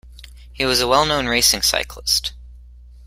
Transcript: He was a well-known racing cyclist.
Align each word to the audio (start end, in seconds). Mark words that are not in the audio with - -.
He 0.51 0.65
was 0.65 0.81
a 0.81 0.87
well-known 0.87 1.27
racing 1.27 1.61
cyclist. 1.61 2.33